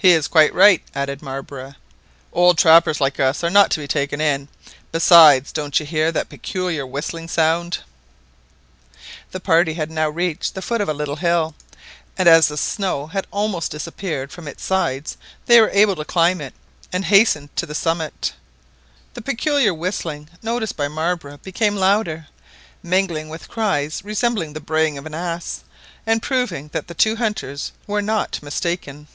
[0.00, 1.74] "He is quite right," added Marbre;
[2.32, 4.46] "old trappers like us are not to be taken in;
[4.92, 7.78] besides, don't you hear that peculiar whistling sound?"
[9.32, 11.56] The party had now reached the foot of a little hill,
[12.16, 15.16] and as the snow had almost disappeared from its sides
[15.46, 16.54] they were able to climb it,
[16.92, 18.34] and hastened to the summit,
[19.14, 22.28] the peculiar whistling noticed by Marbre becoming louder,
[22.84, 25.64] mingled with cries resembling the braying of an ass,
[26.06, 29.08] and proving that the two hunters were not mistaken.